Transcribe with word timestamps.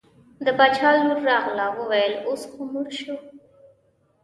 د 0.45 0.47
باچا 0.57 0.89
لور 1.03 1.19
راغله 1.29 1.65
وویل 1.77 2.13
اوس 2.27 2.41
خو 2.51 2.61
مړ 2.71 2.85
شو. 2.99 3.15